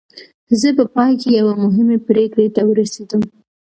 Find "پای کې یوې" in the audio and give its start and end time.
0.95-1.53